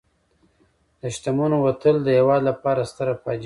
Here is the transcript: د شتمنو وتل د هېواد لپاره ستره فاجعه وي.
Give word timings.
د 1.01 1.01
شتمنو 1.15 1.57
وتل 1.65 1.95
د 2.03 2.07
هېواد 2.19 2.41
لپاره 2.49 2.81
ستره 2.91 3.13
فاجعه 3.23 3.37
وي. 3.37 3.39